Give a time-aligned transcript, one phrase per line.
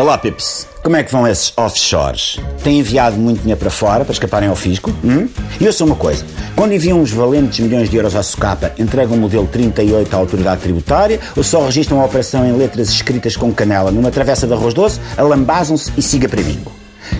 [0.00, 0.66] Olá, Pips.
[0.82, 2.38] Como é que vão esses offshores?
[2.64, 4.90] Têm enviado muito dinheiro para fora para escaparem ao fisco?
[5.04, 5.28] Hum?
[5.60, 6.24] E eu sou uma coisa:
[6.56, 10.62] quando enviam uns valentes milhões de euros à socapa, entregam o modelo 38 à autoridade
[10.62, 14.72] tributária ou só registram a operação em letras escritas com canela numa travessa de arroz
[14.72, 16.72] doce, alambazam-se e siga para bingo?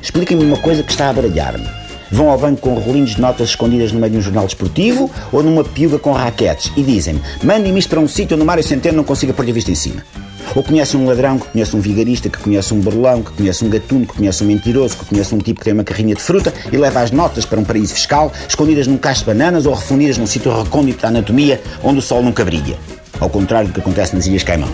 [0.00, 1.68] Expliquem-me uma coisa que está a baralhar-me.
[2.12, 5.42] Vão ao banco com rolinhos de notas escondidas no meio de um jornal desportivo ou
[5.42, 8.98] numa piuga com raquetes e dizem-me: mandem-me isto para um sítio onde o Mário Centeno
[8.98, 10.00] não consiga pôr a vista em cima.
[10.54, 13.68] Ou conhece um ladrão, que conhece um vigarista, que conhece um burlão, que conhece um
[13.68, 16.52] gatuno, que conhece um mentiroso, que conhece um tipo que tem uma carrinha de fruta
[16.72, 20.18] e leva as notas para um paraíso fiscal, escondidas num cacho de bananas ou refundidas
[20.18, 22.78] num sítio recôndito da anatomia onde o sol nunca brilha.
[23.20, 24.68] Ao contrário do que acontece nas Ilhas Caimão.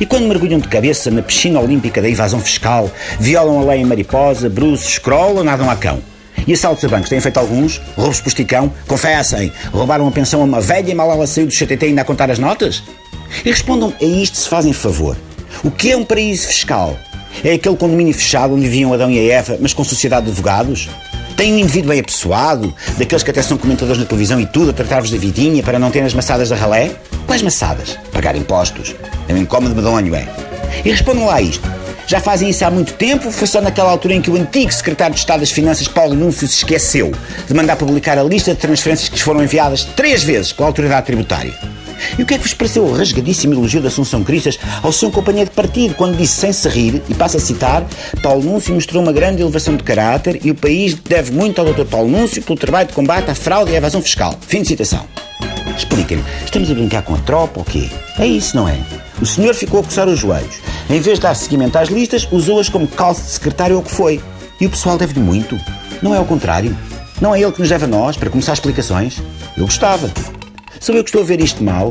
[0.00, 3.84] E quando mergulham de cabeça na piscina olímpica da evasão fiscal, violam a lei em
[3.84, 6.00] mariposa, bruços, scroll ou nadam a cão?
[6.46, 7.80] E assaltos a bancos têm feito alguns?
[7.96, 8.72] Roubos por esticão?
[8.86, 9.52] Confessem!
[9.72, 12.30] Roubaram a pensão a uma velha e mal ela saiu do CTT ainda a contar
[12.30, 12.82] as notas?
[13.44, 15.16] E respondam a isto se fazem favor.
[15.62, 16.98] O que é um paraíso fiscal?
[17.42, 20.88] É aquele condomínio fechado onde viviam Adão e Eva, mas com sociedade de advogados?
[21.36, 24.72] Tem um indivíduo bem apessoado, daqueles que até são comentadores na televisão e tudo, a
[24.72, 26.92] tratar-vos da vidinha para não terem as maçadas da ralé?
[27.26, 27.98] Quais maçadas?
[28.12, 28.94] Pagar impostos.
[29.28, 30.28] É um incómodo medonho, é?
[30.84, 31.68] E respondam lá a isto.
[32.06, 35.14] Já fazem isso há muito tempo, foi só naquela altura em que o antigo secretário
[35.14, 37.12] de Estado das Finanças, Paulo Núncio, se esqueceu
[37.48, 41.06] de mandar publicar a lista de transferências que lhes foram enviadas três vezes pela autoridade
[41.06, 41.54] tributária.
[42.18, 45.10] E o que é que vos pareceu o rasgadíssimo elogio da Assunção Cristas ao seu
[45.10, 47.84] companheiro de partido, quando disse sem se rir, e passa a citar,
[48.22, 51.84] Paulo Núncio mostrou uma grande elevação de caráter e o país deve muito ao Dr.
[51.84, 54.38] Paulo Núncio pelo trabalho de combate à fraude e à evasão fiscal.
[54.46, 55.04] Fim de citação.
[55.76, 57.90] Expliquem-me, estamos a brincar com a tropa ou quê?
[58.18, 58.78] É isso, não é?
[59.20, 60.56] O senhor ficou a coçar os joelhos.
[60.88, 63.90] Em vez de dar seguimento às listas, usou-as como calço de secretário ou o que
[63.90, 64.20] foi.
[64.60, 65.58] E o pessoal deve-lhe muito.
[66.00, 66.76] Não é ao contrário.
[67.20, 69.20] Não é ele que nos deve a nós para começar explicações.
[69.56, 70.10] Eu gostava.
[70.84, 71.88] Sou eu que estou a ver isto mal.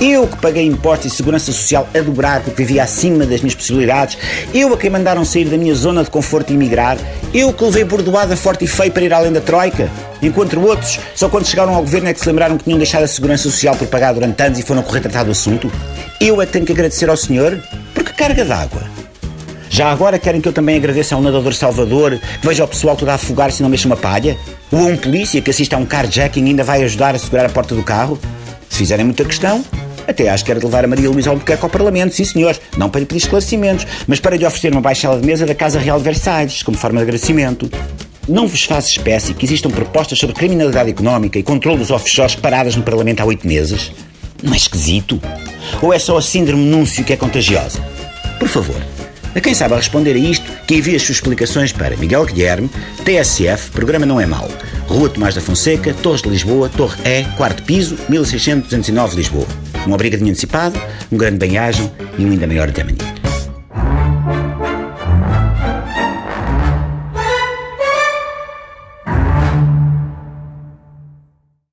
[0.00, 4.16] Eu que paguei impostos e segurança social a dobrar porque vivia acima das minhas possibilidades.
[4.54, 6.96] Eu a quem mandaram sair da minha zona de conforto e emigrar.
[7.34, 9.90] Eu que levei bordoada forte e feio para ir além da Troika.
[10.22, 13.08] Enquanto outros, só quando chegaram ao governo é que se lembraram que tinham deixado a
[13.08, 15.70] segurança social por pagar durante anos e foram correr tratar do assunto.
[16.18, 17.62] Eu é que tenho que agradecer ao senhor.
[17.92, 18.89] Porque carga d'água.
[19.70, 23.08] Já agora querem que eu também agradeça ao nadador Salvador, que veja o pessoal todo
[23.08, 24.36] a afogar-se não mexa uma palha?
[24.72, 27.46] Ou a um polícia que assista a um carjacking e ainda vai ajudar a segurar
[27.46, 28.18] a porta do carro?
[28.68, 29.64] Se fizerem muita questão,
[30.08, 32.58] até acho que era de levar a Maria Luísa Albuquerque ao Parlamento, sim senhor.
[32.76, 35.78] Não para lhe pedir esclarecimentos, mas para lhe oferecer uma baixada de mesa da Casa
[35.78, 37.70] Real de Versalhes, como forma de agradecimento.
[38.28, 42.74] Não vos faz espécie que existam propostas sobre criminalidade económica e controle dos offshores paradas
[42.74, 43.92] no Parlamento há oito meses?
[44.42, 45.20] Não é esquisito?
[45.80, 47.80] Ou é só a síndrome núncio que é contagiosa?
[48.38, 48.80] Por favor,
[49.34, 52.70] a quem saiba responder a isto, que envie as suas explicações para Miguel Guilherme,
[53.04, 54.48] TSF, Programa Não é Mau,
[54.86, 59.46] Rua Tomás da Fonseca, Torres de Lisboa, Torre E, quarto piso, 1609 Lisboa.
[59.86, 60.80] Um obrigadinho antecipado,
[61.10, 63.09] um grande bem-ajam e um ainda maior até amanhã.